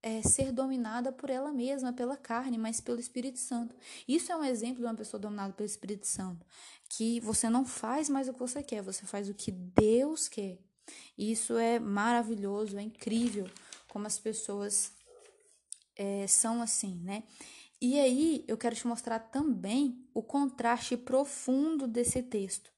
é, 0.01 0.21
ser 0.21 0.51
dominada 0.51 1.11
por 1.11 1.29
ela 1.29 1.51
mesma, 1.51 1.91
pela 1.91 2.15
carne, 2.15 2.57
mas 2.57 2.79
pelo 2.79 2.99
Espírito 2.99 3.39
Santo. 3.39 3.75
Isso 4.07 4.31
é 4.31 4.37
um 4.37 4.43
exemplo 4.43 4.77
de 4.77 4.85
uma 4.85 4.95
pessoa 4.95 5.19
dominada 5.19 5.53
pelo 5.53 5.67
Espírito 5.67 6.07
Santo 6.07 6.45
que 6.89 7.19
você 7.19 7.49
não 7.49 7.65
faz 7.65 8.09
mais 8.09 8.27
o 8.27 8.33
que 8.33 8.39
você 8.39 8.63
quer, 8.63 8.81
você 8.81 9.05
faz 9.05 9.29
o 9.29 9.33
que 9.33 9.51
Deus 9.51 10.27
quer. 10.27 10.57
Isso 11.17 11.57
é 11.57 11.79
maravilhoso, 11.79 12.77
é 12.77 12.81
incrível 12.81 13.47
como 13.87 14.07
as 14.07 14.17
pessoas 14.17 14.91
é, 15.95 16.25
são 16.27 16.61
assim, 16.61 16.95
né? 17.03 17.23
E 17.81 17.99
aí 17.99 18.43
eu 18.47 18.57
quero 18.57 18.75
te 18.75 18.87
mostrar 18.87 19.19
também 19.19 20.03
o 20.13 20.23
contraste 20.23 20.97
profundo 20.97 21.87
desse 21.87 22.23
texto, 22.23 22.71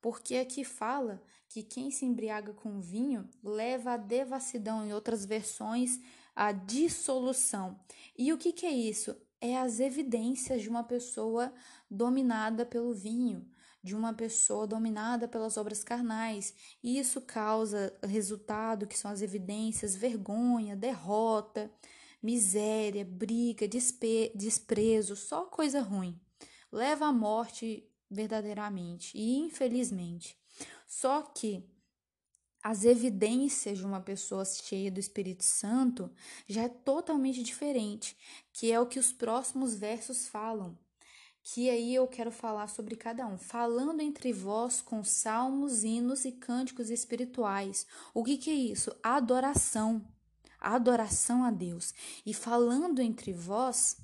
porque 0.00 0.36
aqui 0.36 0.62
fala 0.62 1.22
que 1.48 1.62
quem 1.62 1.90
se 1.90 2.04
embriaga 2.04 2.52
com 2.52 2.80
vinho 2.80 3.28
leva 3.42 3.92
à 3.92 3.96
devassidão, 3.96 4.84
em 4.84 4.92
outras 4.92 5.24
versões, 5.24 6.00
à 6.34 6.52
dissolução. 6.52 7.78
E 8.16 8.32
o 8.32 8.38
que, 8.38 8.52
que 8.52 8.66
é 8.66 8.72
isso? 8.72 9.16
É 9.40 9.58
as 9.58 9.80
evidências 9.80 10.62
de 10.62 10.68
uma 10.68 10.82
pessoa 10.84 11.52
dominada 11.90 12.64
pelo 12.64 12.94
vinho, 12.94 13.46
de 13.82 13.94
uma 13.94 14.14
pessoa 14.14 14.66
dominada 14.66 15.28
pelas 15.28 15.56
obras 15.56 15.84
carnais, 15.84 16.54
e 16.82 16.98
isso 16.98 17.20
causa 17.20 17.94
resultado 18.02 18.86
que 18.86 18.98
são 18.98 19.10
as 19.10 19.20
evidências, 19.20 19.94
vergonha, 19.94 20.74
derrota, 20.74 21.70
miséria, 22.22 23.04
briga, 23.04 23.68
desprezo, 23.68 25.14
só 25.14 25.44
coisa 25.44 25.82
ruim. 25.82 26.18
Leva 26.72 27.06
à 27.06 27.12
morte 27.12 27.86
verdadeiramente 28.10 29.16
e 29.16 29.36
infelizmente. 29.36 30.36
Só 30.86 31.20
que 31.20 31.62
as 32.64 32.82
evidências 32.84 33.76
de 33.76 33.84
uma 33.84 34.00
pessoa 34.00 34.42
cheia 34.46 34.90
do 34.90 34.98
Espírito 34.98 35.44
Santo 35.44 36.10
já 36.48 36.62
é 36.62 36.68
totalmente 36.68 37.42
diferente, 37.42 38.16
que 38.54 38.72
é 38.72 38.80
o 38.80 38.86
que 38.86 38.98
os 38.98 39.12
próximos 39.12 39.74
versos 39.74 40.26
falam 40.26 40.76
que 41.46 41.68
aí 41.68 41.94
eu 41.94 42.08
quero 42.08 42.30
falar 42.30 42.68
sobre 42.68 42.96
cada 42.96 43.26
um. 43.26 43.36
Falando 43.36 44.00
entre 44.00 44.32
vós 44.32 44.80
com 44.80 45.04
salmos, 45.04 45.84
hinos 45.84 46.24
e 46.24 46.32
cânticos 46.32 46.88
espirituais. 46.88 47.86
O 48.14 48.24
que, 48.24 48.38
que 48.38 48.48
é 48.48 48.54
isso? 48.54 48.90
Adoração. 49.02 50.02
Adoração 50.58 51.44
a 51.44 51.50
Deus. 51.50 51.92
E 52.24 52.32
falando 52.32 53.02
entre 53.02 53.34
vós 53.34 53.98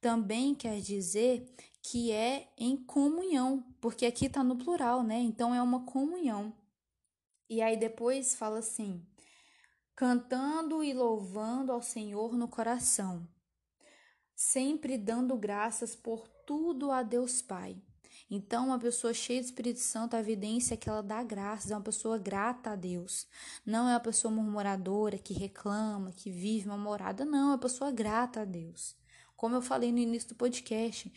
também 0.00 0.54
quer 0.54 0.80
dizer 0.80 1.46
que 1.82 2.10
é 2.10 2.48
em 2.56 2.78
comunhão, 2.78 3.62
porque 3.78 4.06
aqui 4.06 4.24
está 4.24 4.42
no 4.42 4.56
plural, 4.56 5.02
né? 5.02 5.20
Então 5.20 5.54
é 5.54 5.60
uma 5.60 5.84
comunhão. 5.84 6.54
E 7.48 7.62
aí 7.62 7.76
depois 7.76 8.34
fala 8.34 8.58
assim: 8.58 9.06
cantando 9.94 10.82
e 10.82 10.92
louvando 10.92 11.72
ao 11.72 11.82
Senhor 11.82 12.36
no 12.36 12.48
coração, 12.48 13.26
sempre 14.34 14.98
dando 14.98 15.36
graças 15.36 15.94
por 15.96 16.28
tudo 16.46 16.90
a 16.90 17.02
Deus 17.02 17.40
Pai. 17.40 17.80
Então, 18.28 18.66
uma 18.66 18.78
pessoa 18.78 19.14
cheia 19.14 19.40
do 19.40 19.44
Espírito 19.44 19.78
Santo, 19.78 20.16
a 20.16 20.20
evidência 20.20 20.74
é 20.74 20.76
que 20.76 20.88
ela 20.88 21.02
dá 21.02 21.22
graças, 21.22 21.70
é 21.70 21.76
uma 21.76 21.82
pessoa 21.82 22.18
grata 22.18 22.70
a 22.70 22.76
Deus. 22.76 23.26
Não 23.64 23.88
é 23.88 23.92
uma 23.92 24.00
pessoa 24.00 24.34
murmuradora 24.34 25.16
que 25.16 25.32
reclama, 25.32 26.10
que 26.10 26.30
vive 26.30 26.66
uma 26.66 26.76
morada, 26.76 27.24
não, 27.24 27.38
é 27.38 27.52
uma 27.52 27.58
pessoa 27.58 27.90
grata 27.92 28.40
a 28.40 28.44
Deus. 28.44 28.96
Como 29.36 29.54
eu 29.54 29.62
falei 29.62 29.92
no 29.92 29.98
início 29.98 30.30
do 30.30 30.34
podcast, 30.34 31.12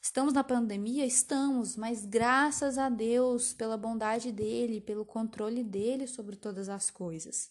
estamos 0.00 0.32
na 0.32 0.42
pandemia? 0.42 1.04
Estamos, 1.04 1.76
mas 1.76 2.04
graças 2.04 2.78
a 2.78 2.88
Deus 2.88 3.52
pela 3.52 3.76
bondade 3.76 4.32
dele, 4.32 4.80
pelo 4.80 5.04
controle 5.04 5.62
dele 5.62 6.06
sobre 6.06 6.36
todas 6.36 6.68
as 6.68 6.90
coisas. 6.90 7.50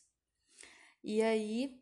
E 1.04 1.22
aí, 1.22 1.82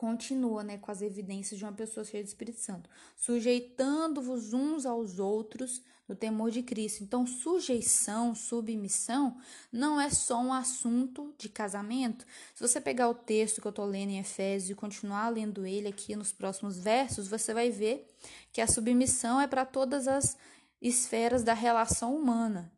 continua 0.00 0.64
né, 0.64 0.78
com 0.78 0.90
as 0.90 1.02
evidências 1.02 1.58
de 1.58 1.64
uma 1.66 1.74
pessoa 1.74 2.06
cheia 2.06 2.24
do 2.24 2.26
Espírito 2.26 2.58
Santo, 2.58 2.88
sujeitando-vos 3.14 4.54
uns 4.54 4.86
aos 4.86 5.18
outros 5.18 5.82
no 6.08 6.16
temor 6.16 6.50
de 6.50 6.62
Cristo. 6.62 7.04
Então, 7.04 7.26
sujeição, 7.26 8.34
submissão, 8.34 9.36
não 9.70 10.00
é 10.00 10.08
só 10.08 10.40
um 10.40 10.54
assunto 10.54 11.34
de 11.36 11.50
casamento. 11.50 12.24
Se 12.54 12.66
você 12.66 12.80
pegar 12.80 13.10
o 13.10 13.14
texto 13.14 13.60
que 13.60 13.66
eu 13.66 13.70
estou 13.70 13.84
lendo 13.84 14.08
em 14.08 14.18
Efésios 14.18 14.70
e 14.70 14.74
continuar 14.74 15.28
lendo 15.28 15.66
ele 15.66 15.88
aqui 15.88 16.16
nos 16.16 16.32
próximos 16.32 16.78
versos, 16.78 17.28
você 17.28 17.52
vai 17.52 17.70
ver 17.70 18.08
que 18.54 18.62
a 18.62 18.66
submissão 18.66 19.38
é 19.38 19.46
para 19.46 19.66
todas 19.66 20.08
as 20.08 20.34
esferas 20.80 21.44
da 21.44 21.52
relação 21.52 22.16
humana. 22.16 22.72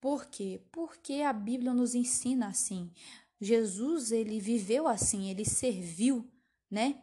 Por 0.00 0.24
quê? 0.24 0.62
Porque 0.72 1.20
a 1.20 1.32
Bíblia 1.34 1.74
nos 1.74 1.94
ensina 1.94 2.46
assim. 2.46 2.90
Jesus, 3.38 4.12
ele 4.12 4.40
viveu 4.40 4.88
assim, 4.88 5.28
ele 5.28 5.44
serviu 5.44 6.26
né? 6.70 7.02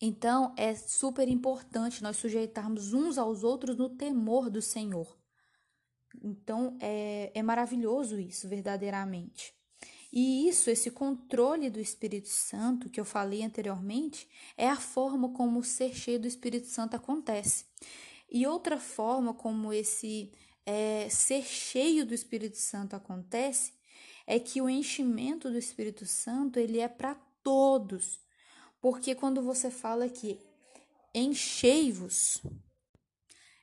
Então 0.00 0.52
é 0.56 0.74
super 0.74 1.28
importante 1.28 2.02
nós 2.02 2.16
sujeitarmos 2.16 2.92
uns 2.92 3.18
aos 3.18 3.44
outros 3.44 3.76
no 3.76 3.90
temor 3.90 4.50
do 4.50 4.60
Senhor. 4.60 5.16
Então 6.22 6.76
é, 6.80 7.30
é 7.34 7.42
maravilhoso 7.42 8.18
isso, 8.18 8.48
verdadeiramente. 8.48 9.54
E 10.12 10.46
isso, 10.46 10.68
esse 10.68 10.90
controle 10.90 11.70
do 11.70 11.80
Espírito 11.80 12.28
Santo 12.28 12.90
que 12.90 13.00
eu 13.00 13.04
falei 13.04 13.42
anteriormente, 13.42 14.28
é 14.58 14.68
a 14.68 14.76
forma 14.76 15.32
como 15.32 15.60
o 15.60 15.64
ser 15.64 15.94
cheio 15.94 16.20
do 16.20 16.26
Espírito 16.28 16.66
Santo 16.66 16.94
acontece. 16.94 17.64
E 18.30 18.46
outra 18.46 18.78
forma 18.78 19.32
como 19.32 19.72
esse 19.72 20.32
é, 20.66 21.08
ser 21.08 21.44
cheio 21.44 22.04
do 22.04 22.12
Espírito 22.12 22.58
Santo 22.58 22.94
acontece 22.94 23.72
é 24.26 24.38
que 24.38 24.60
o 24.60 24.68
enchimento 24.68 25.50
do 25.50 25.58
Espírito 25.58 26.06
Santo 26.06 26.58
ele 26.58 26.78
é 26.78 26.88
para 26.88 27.14
todos. 27.42 28.20
Porque 28.82 29.14
quando 29.14 29.40
você 29.40 29.70
fala 29.70 30.08
que 30.08 30.40
enchei-vos, 31.14 32.42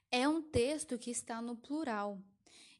é 0.09 0.25
um 0.29 0.41
texto 0.41 0.97
que 0.97 1.11
está 1.11 1.41
no 1.41 1.57
plural. 1.57 2.17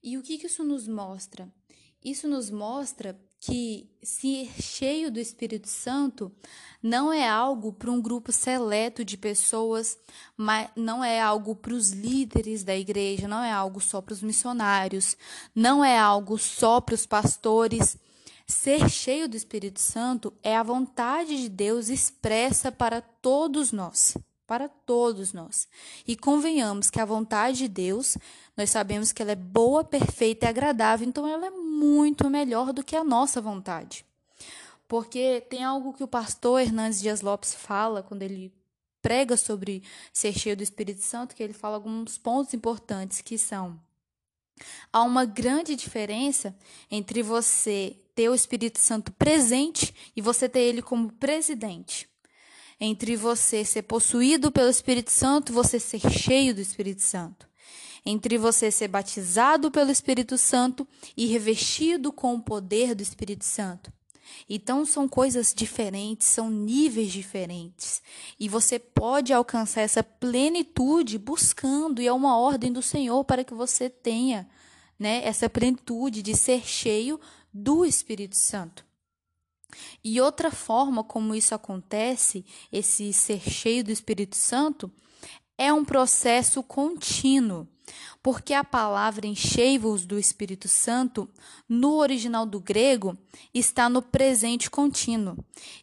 E 0.01 0.17
o 0.17 0.23
que, 0.23 0.37
que 0.37 0.47
isso 0.47 0.63
nos 0.63 0.87
mostra? 0.87 1.53
Isso 2.01 2.29
nos 2.29 2.49
mostra 2.49 3.19
que 3.41 3.89
ser 4.01 4.49
cheio 4.61 5.11
do 5.11 5.19
Espírito 5.19 5.67
Santo 5.67 6.31
não 6.81 7.11
é 7.11 7.27
algo 7.27 7.73
para 7.73 7.91
um 7.91 8.01
grupo 8.01 8.31
seleto 8.31 9.03
de 9.03 9.17
pessoas, 9.17 9.97
mas 10.37 10.69
não 10.77 11.03
é 11.03 11.19
algo 11.19 11.53
para 11.57 11.73
os 11.73 11.91
líderes 11.91 12.63
da 12.63 12.75
igreja, 12.75 13.27
não 13.27 13.43
é 13.43 13.51
algo 13.51 13.81
só 13.81 14.01
para 14.01 14.13
os 14.13 14.21
missionários, 14.21 15.17
não 15.53 15.83
é 15.83 15.97
algo 15.97 16.37
só 16.37 16.79
para 16.79 16.95
os 16.95 17.05
pastores 17.05 17.97
Ser 18.49 18.89
cheio 18.89 19.29
do 19.29 19.37
Espírito 19.37 19.79
Santo 19.79 20.33
é 20.41 20.57
a 20.57 20.63
vontade 20.63 21.39
de 21.39 21.47
Deus 21.47 21.87
expressa 21.87 22.71
para 22.71 22.99
todos 22.99 23.71
nós, 23.71 24.17
para 24.47 24.67
todos 24.67 25.31
nós. 25.33 25.67
E 26.07 26.15
convenhamos 26.15 26.89
que 26.89 26.99
a 26.99 27.05
vontade 27.05 27.59
de 27.59 27.67
Deus, 27.67 28.17
nós 28.57 28.71
sabemos 28.71 29.11
que 29.11 29.21
ela 29.21 29.33
é 29.33 29.35
boa, 29.35 29.83
perfeita 29.83 30.47
e 30.47 30.49
agradável, 30.49 31.07
então 31.07 31.27
ela 31.27 31.45
é 31.45 31.51
muito 31.51 32.27
melhor 32.27 32.73
do 32.73 32.83
que 32.83 32.95
a 32.95 33.03
nossa 33.03 33.39
vontade. 33.39 34.03
Porque 34.87 35.41
tem 35.41 35.63
algo 35.63 35.93
que 35.93 36.03
o 36.03 36.07
pastor 36.07 36.59
Hernandes 36.59 36.99
Dias 36.99 37.21
Lopes 37.21 37.53
fala 37.53 38.01
quando 38.01 38.23
ele 38.23 38.51
prega 38.99 39.37
sobre 39.37 39.83
ser 40.11 40.33
cheio 40.33 40.57
do 40.57 40.63
Espírito 40.63 41.03
Santo, 41.03 41.35
que 41.35 41.43
ele 41.43 41.53
fala 41.53 41.75
alguns 41.75 42.17
pontos 42.17 42.55
importantes 42.55 43.21
que 43.21 43.37
são 43.37 43.79
há 44.91 45.03
uma 45.03 45.25
grande 45.25 45.75
diferença 45.75 46.55
entre 46.91 47.21
você 47.23 47.95
ter 48.19 48.27
o 48.27 48.35
Espírito 48.35 48.79
Santo 48.79 49.13
presente 49.13 49.95
e 50.13 50.21
você 50.21 50.49
ter 50.49 50.59
ele 50.59 50.81
como 50.81 51.09
presidente. 51.09 52.05
Entre 52.77 53.15
você 53.15 53.63
ser 53.63 53.83
possuído 53.83 54.51
pelo 54.51 54.69
Espírito 54.69 55.09
Santo 55.09 55.53
você 55.53 55.79
ser 55.79 56.01
cheio 56.11 56.53
do 56.53 56.59
Espírito 56.59 57.01
Santo. 57.01 57.47
Entre 58.05 58.37
você 58.37 58.69
ser 58.71 58.89
batizado 58.89 59.71
pelo 59.71 59.89
Espírito 59.89 60.37
Santo 60.37 60.85
e 61.15 61.27
revestido 61.27 62.11
com 62.11 62.35
o 62.35 62.41
poder 62.41 62.93
do 62.93 63.01
Espírito 63.01 63.45
Santo. 63.45 63.89
Então 64.49 64.83
são 64.83 65.07
coisas 65.07 65.53
diferentes, 65.55 66.27
são 66.27 66.49
níveis 66.49 67.13
diferentes. 67.13 68.01
E 68.37 68.49
você 68.49 68.77
pode 68.77 69.31
alcançar 69.31 69.79
essa 69.79 70.03
plenitude 70.03 71.17
buscando, 71.17 72.01
e 72.01 72.07
é 72.07 72.11
uma 72.11 72.37
ordem 72.37 72.73
do 72.73 72.81
Senhor 72.81 73.23
para 73.23 73.45
que 73.45 73.53
você 73.53 73.89
tenha 73.89 74.45
né, 74.99 75.21
essa 75.23 75.49
plenitude 75.49 76.21
de 76.21 76.35
ser 76.35 76.67
cheio 76.67 77.17
do 77.53 77.85
Espírito 77.85 78.35
Santo. 78.35 78.85
E 80.03 80.19
outra 80.19 80.51
forma 80.51 81.03
como 81.03 81.35
isso 81.35 81.53
acontece, 81.53 82.45
esse 82.71 83.13
ser 83.13 83.41
cheio 83.41 83.83
do 83.83 83.91
Espírito 83.91 84.35
Santo, 84.35 84.91
é 85.57 85.71
um 85.71 85.83
processo 85.83 86.63
contínuo. 86.63 87.67
Porque 88.21 88.53
a 88.53 88.63
palavra 88.63 89.25
enchei-vos 89.25 90.05
do 90.05 90.19
Espírito 90.19 90.67
Santo, 90.67 91.29
no 91.67 91.95
original 91.95 92.45
do 92.45 92.59
grego, 92.59 93.17
está 93.53 93.89
no 93.89 94.01
presente 94.01 94.69
contínuo. 94.69 95.37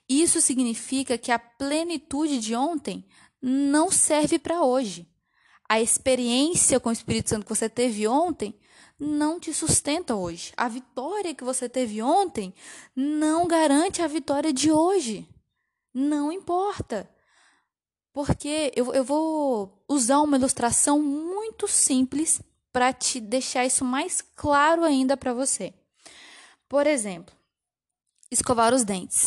Isso 0.08 0.40
significa 0.40 1.18
que 1.18 1.32
a 1.32 1.38
plenitude 1.38 2.38
de 2.38 2.54
ontem 2.54 3.04
não 3.42 3.90
serve 3.90 4.38
para 4.38 4.62
hoje. 4.62 5.08
A 5.68 5.80
experiência 5.80 6.78
com 6.78 6.88
o 6.88 6.92
Espírito 6.92 7.30
Santo 7.30 7.44
que 7.44 7.54
você 7.54 7.68
teve 7.68 8.06
ontem 8.06 8.54
não 8.98 9.38
te 9.38 9.52
sustenta 9.52 10.14
hoje. 10.14 10.52
A 10.56 10.68
vitória 10.68 11.34
que 11.34 11.44
você 11.44 11.68
teve 11.68 12.02
ontem 12.02 12.54
não 12.94 13.46
garante 13.46 14.02
a 14.02 14.06
vitória 14.06 14.52
de 14.52 14.70
hoje. 14.70 15.28
Não 15.92 16.32
importa. 16.32 17.08
Porque 18.12 18.72
eu, 18.74 18.94
eu 18.94 19.04
vou 19.04 19.84
usar 19.86 20.20
uma 20.20 20.36
ilustração 20.36 21.00
muito 21.00 21.68
simples 21.68 22.40
para 22.72 22.92
te 22.92 23.20
deixar 23.20 23.64
isso 23.66 23.84
mais 23.84 24.22
claro 24.34 24.84
ainda 24.84 25.16
para 25.16 25.34
você. 25.34 25.74
Por 26.68 26.86
exemplo, 26.86 27.34
escovar 28.30 28.74
os 28.74 28.84
dentes. 28.84 29.26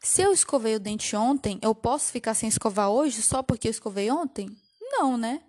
Se 0.00 0.22
eu 0.22 0.32
escovei 0.32 0.76
o 0.76 0.80
dente 0.80 1.14
ontem, 1.16 1.58
eu 1.60 1.74
posso 1.74 2.12
ficar 2.12 2.34
sem 2.34 2.48
escovar 2.48 2.90
hoje 2.90 3.22
só 3.22 3.42
porque 3.42 3.68
eu 3.68 3.70
escovei 3.70 4.10
ontem? 4.10 4.48
Não, 4.80 5.16
né? 5.16 5.42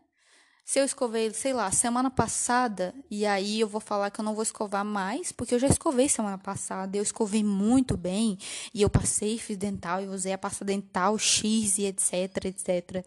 Se 0.69 0.77
eu 0.77 0.85
escovei, 0.85 1.33
sei 1.33 1.51
lá, 1.51 1.71
semana 1.71 2.11
passada, 2.11 2.93
e 3.09 3.25
aí 3.25 3.59
eu 3.59 3.67
vou 3.67 3.81
falar 3.81 4.11
que 4.11 4.21
eu 4.21 4.23
não 4.23 4.35
vou 4.35 4.43
escovar 4.43 4.85
mais, 4.85 5.31
porque 5.31 5.55
eu 5.55 5.57
já 5.57 5.65
escovei 5.65 6.07
semana 6.07 6.37
passada, 6.37 6.95
eu 6.95 7.01
escovei 7.01 7.43
muito 7.43 7.97
bem, 7.97 8.37
e 8.71 8.83
eu 8.83 8.87
passei 8.87 9.39
fiz 9.39 9.57
dental, 9.57 9.99
e 9.99 10.05
usei 10.05 10.31
a 10.31 10.37
pasta 10.37 10.63
dental 10.63 11.17
X 11.17 11.79
e 11.79 11.85
etc, 11.85 12.45
etc. 12.45 13.03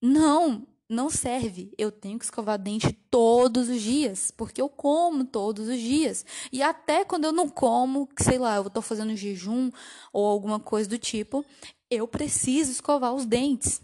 Não, 0.00 0.64
não 0.88 1.10
serve. 1.10 1.72
Eu 1.76 1.90
tenho 1.90 2.16
que 2.16 2.26
escovar 2.26 2.56
dente 2.56 2.92
todos 3.10 3.68
os 3.68 3.82
dias, 3.82 4.30
porque 4.30 4.62
eu 4.62 4.68
como 4.68 5.24
todos 5.24 5.66
os 5.66 5.80
dias. 5.80 6.24
E 6.52 6.62
até 6.62 7.04
quando 7.04 7.24
eu 7.24 7.32
não 7.32 7.48
como, 7.48 8.08
sei 8.20 8.38
lá, 8.38 8.54
eu 8.54 8.70
tô 8.70 8.80
fazendo 8.80 9.16
jejum 9.16 9.68
ou 10.12 10.24
alguma 10.24 10.60
coisa 10.60 10.88
do 10.88 10.96
tipo, 10.96 11.44
eu 11.90 12.06
preciso 12.06 12.70
escovar 12.70 13.12
os 13.12 13.26
dentes. 13.26 13.82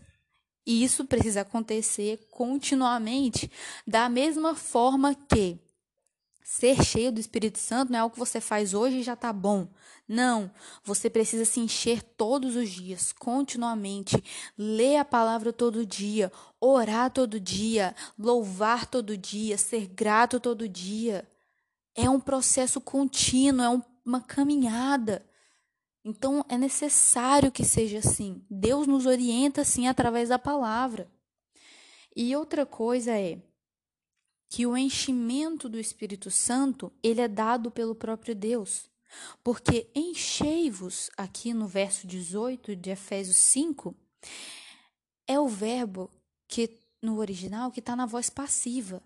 E 0.66 0.83
isso 0.83 1.05
precisa 1.05 1.42
acontecer 1.42 2.27
continuamente, 2.31 3.50
da 3.87 4.09
mesma 4.09 4.55
forma 4.55 5.14
que 5.14 5.59
ser 6.44 6.83
cheio 6.85 7.11
do 7.11 7.18
Espírito 7.18 7.59
Santo 7.59 7.90
não 7.90 7.98
é 7.98 8.03
algo 8.03 8.12
que 8.12 8.18
você 8.18 8.40
faz 8.40 8.74
hoje 8.74 8.98
e 8.98 9.03
já 9.03 9.14
está 9.14 9.33
bom. 9.33 9.66
Não, 10.07 10.50
você 10.85 11.09
precisa 11.09 11.44
se 11.44 11.59
encher 11.59 12.03
todos 12.03 12.55
os 12.55 12.68
dias, 12.68 13.12
continuamente, 13.12 14.22
ler 14.57 14.98
a 14.98 15.05
palavra 15.05 15.53
todo 15.53 15.87
dia, 15.87 16.31
orar 16.61 17.11
todo 17.11 17.40
dia, 17.40 17.96
louvar 18.18 18.87
todo 18.87 19.16
dia, 19.16 19.57
ser 19.57 19.87
grato 19.87 20.38
todo 20.38 20.68
dia. 20.68 21.27
É 21.94 22.09
um 22.09 22.20
processo 22.20 22.81
contínuo, 22.81 23.64
é 23.64 23.83
uma 24.05 24.20
caminhada. 24.20 25.24
Então 26.05 26.45
é 26.49 26.59
necessário 26.59 27.51
que 27.51 27.64
seja 27.64 27.99
assim. 27.99 28.45
Deus 28.51 28.87
nos 28.87 29.07
orienta 29.07 29.62
assim 29.62 29.87
através 29.87 30.29
da 30.29 30.38
palavra. 30.38 31.11
E 32.14 32.37
outra 32.37 32.67
coisa 32.67 33.19
é 33.19 33.40
que 34.49 34.67
o 34.67 34.77
enchimento 34.77 35.69
do 35.69 35.81
Espírito 35.81 36.31
Santo, 36.31 36.93
ele 37.03 37.21
é 37.21 37.27
dado 37.27 37.71
pelo 37.71 37.95
próprio 37.95 38.35
Deus. 38.35 38.88
Porque 39.43 39.90
enchei-vos, 39.95 41.11
aqui 41.17 41.55
no 41.55 41.67
verso 41.67 42.07
18 42.07 42.77
de 42.77 42.90
Efésios 42.90 43.37
5, 43.37 43.97
é 45.27 45.40
o 45.40 45.49
verbo 45.49 46.11
que 46.47 46.79
no 47.03 47.19
original 47.19 47.71
que 47.71 47.81
está 47.81 47.97
na 47.97 48.07
voz 48.07 48.31
passiva. 48.31 49.03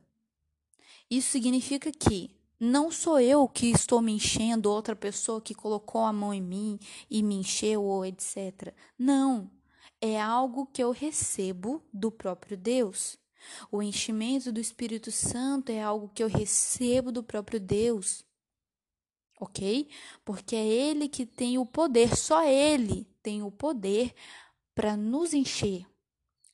Isso 1.11 1.31
significa 1.31 1.91
que 1.91 2.38
não 2.61 2.91
sou 2.91 3.21
eu 3.21 3.47
que 3.49 3.71
estou 3.71 4.03
me 4.03 4.13
enchendo, 4.13 4.71
outra 4.71 4.97
pessoa 4.97 5.41
que 5.41 5.55
colocou 5.55 6.03
a 6.03 6.13
mão 6.13 6.35
em 6.35 6.43
mim 6.43 6.79
e 7.09 7.23
me 7.23 7.37
encheu, 7.37 7.83
ou 7.83 8.05
etc. 8.05 8.75
Não. 8.99 9.51
É 10.01 10.21
algo 10.21 10.67
que 10.67 10.83
eu 10.83 10.91
recebo 10.91 11.83
do 11.93 12.11
próprio 12.11 12.57
Deus. 12.57 13.19
O 13.71 13.83
enchimento 13.83 14.51
do 14.53 14.61
Espírito 14.61 15.11
Santo 15.11 15.71
é 15.71 15.81
algo 15.81 16.09
que 16.09 16.23
eu 16.23 16.29
recebo 16.29 17.13
do 17.13 17.23
próprio 17.23 17.61
Deus. 17.61 18.25
Ok? 19.41 19.89
Porque 20.25 20.57
é 20.57 20.67
Ele 20.67 21.09
que 21.09 21.25
tem 21.25 21.59
o 21.59 21.67
poder, 21.67 22.17
só 22.17 22.45
Ele 22.45 23.07
tem 23.23 23.43
o 23.43 23.51
poder 23.51 24.13
para 24.75 24.97
nos 24.97 25.33
encher. 25.33 25.87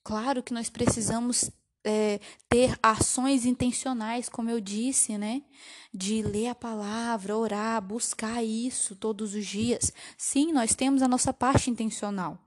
Claro 0.02 0.42
que 0.42 0.52
nós 0.52 0.68
precisamos 0.68 1.50
é, 1.84 2.18
ter 2.48 2.78
ações 2.82 3.44
intencionais, 3.44 4.28
como 4.28 4.48
eu 4.48 4.58
disse, 4.60 5.18
né? 5.18 5.42
De 5.92 6.22
ler 6.22 6.48
a 6.48 6.54
palavra, 6.54 7.36
orar, 7.36 7.82
buscar 7.82 8.42
isso 8.42 8.96
todos 8.96 9.34
os 9.34 9.46
dias. 9.46 9.92
Sim, 10.16 10.52
nós 10.52 10.74
temos 10.74 11.02
a 11.02 11.08
nossa 11.08 11.32
parte 11.32 11.70
intencional, 11.70 12.42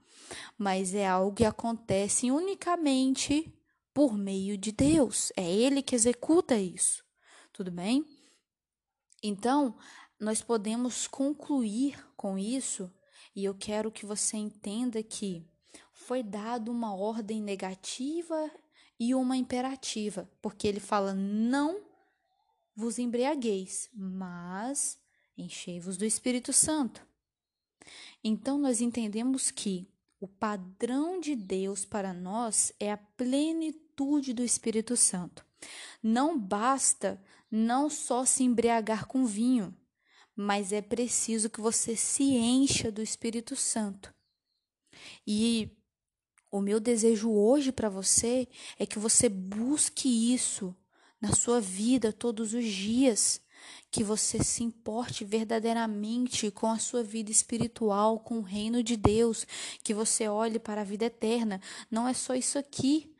mas 0.58 0.95
é 0.95 1.08
algo 1.08 1.36
que 1.36 1.45
acontece 1.45 2.32
unicamente 2.32 3.54
por 3.93 4.17
meio 4.17 4.58
de 4.58 4.71
Deus. 4.71 5.32
É 5.38 5.50
Ele 5.50 5.82
que 5.84 5.95
executa 5.95 6.58
isso. 6.58 7.04
Tudo 7.54 7.71
bem? 7.71 8.04
Então, 9.23 9.78
nós 10.19 10.41
podemos 10.41 11.08
concluir 11.08 12.04
com 12.15 12.38
isso, 12.38 12.91
e 13.36 13.45
eu 13.45 13.54
quero 13.54 13.91
que 13.91 14.06
você 14.06 14.38
entenda 14.38 15.02
que 15.04 15.47
foi 15.93 16.23
dado 16.23 16.71
uma 16.71 16.95
ordem 16.95 17.41
negativa 17.41 18.52
e 19.00 19.14
uma 19.14 19.38
imperativa, 19.38 20.30
porque 20.42 20.68
ele 20.68 20.80
fala: 20.80 21.14
não 21.14 21.82
vos 22.76 23.00
embriagueis, 23.00 23.90
mas 23.94 25.00
enchei-vos 25.38 25.98
do 25.98 26.06
Espírito 26.06 26.52
Santo. 26.52 27.06
Então 28.24 28.58
nós 28.58 28.82
entendemos 28.82 29.52
que 29.52 29.88
o 30.20 30.28
padrão 30.28 31.20
de 31.20 31.36
Deus 31.36 31.86
para 31.86 32.14
nós 32.14 32.74
é 32.80 32.92
a 32.92 32.98
plenitude 32.98 34.34
do 34.34 34.44
Espírito 34.44 34.98
Santo. 34.98 35.46
Não 36.02 36.38
basta 36.38 37.22
não 37.50 37.90
só 37.90 38.26
se 38.26 38.44
embriagar 38.44 39.06
com 39.08 39.26
vinho, 39.26 39.76
mas 40.36 40.72
é 40.72 40.82
preciso 40.82 41.50
que 41.50 41.62
você 41.62 41.96
se 41.96 42.24
encha 42.24 42.92
do 42.92 43.02
Espírito 43.02 43.56
Santo. 43.56 44.14
E 45.26 45.77
o 46.52 46.62
meu 46.62 46.80
desejo 46.80 47.32
hoje 47.32 47.72
para 47.72 47.90
você 47.90 48.48
é 48.78 48.86
que 48.86 49.00
você 49.00 49.28
busque 49.28 50.34
isso 50.34 50.76
na 51.20 51.34
sua 51.34 51.60
vida 51.60 52.14
todos 52.14 52.54
os 52.54 52.66
dias, 52.66 53.42
que 53.92 54.04
você 54.04 54.44
se 54.44 54.64
importe 54.64 55.26
verdadeiramente 55.26 56.50
com 56.52 56.68
a 56.68 56.80
sua 56.80 57.04
vida 57.04 57.32
espiritual, 57.32 58.20
com 58.20 58.40
o 58.40 58.44
reino 58.44 58.84
de 58.84 58.96
Deus, 58.96 59.46
que 59.84 59.94
você 59.94 60.28
olhe 60.28 60.60
para 60.60 60.82
a 60.82 60.86
vida 60.86 61.06
eterna. 61.06 61.60
Não 61.90 62.08
é 62.08 62.14
só 62.14 62.36
isso 62.36 62.58
aqui. 62.58 63.14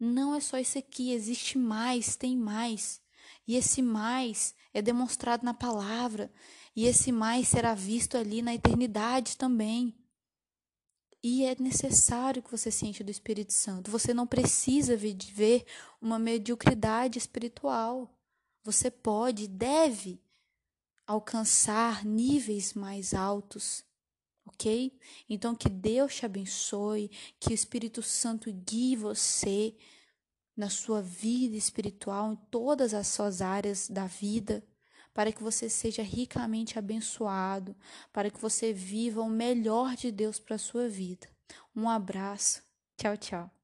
Não 0.00 0.32
é 0.34 0.40
só 0.40 0.58
isso 0.58 0.78
aqui, 0.78 1.10
existe 1.10 1.58
mais, 1.58 2.14
tem 2.14 2.36
mais. 2.36 3.00
E 3.46 3.56
esse 3.56 3.82
mais 3.82 4.54
é 4.72 4.80
demonstrado 4.80 5.44
na 5.44 5.52
palavra. 5.52 6.32
E 6.76 6.86
esse 6.86 7.10
mais 7.10 7.48
será 7.48 7.74
visto 7.74 8.16
ali 8.16 8.40
na 8.40 8.54
eternidade 8.54 9.36
também. 9.36 9.97
E 11.22 11.44
é 11.44 11.56
necessário 11.58 12.42
que 12.42 12.50
você 12.50 12.70
se 12.70 12.86
encha 12.86 13.02
do 13.02 13.10
Espírito 13.10 13.52
Santo. 13.52 13.90
Você 13.90 14.14
não 14.14 14.26
precisa 14.26 14.96
viver 14.96 15.64
uma 16.00 16.18
mediocridade 16.18 17.18
espiritual. 17.18 18.14
Você 18.62 18.90
pode, 18.90 19.48
deve 19.48 20.20
alcançar 21.06 22.04
níveis 22.04 22.74
mais 22.74 23.14
altos, 23.14 23.84
ok? 24.46 24.96
Então, 25.28 25.54
que 25.54 25.68
Deus 25.68 26.14
te 26.14 26.26
abençoe, 26.26 27.10
que 27.40 27.50
o 27.50 27.54
Espírito 27.54 28.02
Santo 28.02 28.52
guie 28.52 28.94
você 28.94 29.74
na 30.56 30.68
sua 30.68 31.00
vida 31.00 31.56
espiritual, 31.56 32.32
em 32.32 32.36
todas 32.50 32.92
as 32.92 33.06
suas 33.08 33.40
áreas 33.40 33.88
da 33.88 34.06
vida, 34.06 34.62
para 35.18 35.32
que 35.32 35.42
você 35.42 35.68
seja 35.68 36.00
ricamente 36.00 36.78
abençoado, 36.78 37.74
para 38.12 38.30
que 38.30 38.40
você 38.40 38.72
viva 38.72 39.20
o 39.20 39.28
melhor 39.28 39.96
de 39.96 40.12
Deus 40.12 40.38
para 40.38 40.54
a 40.54 40.60
sua 40.60 40.88
vida. 40.88 41.26
Um 41.74 41.90
abraço. 41.90 42.62
Tchau, 42.96 43.16
tchau. 43.16 43.57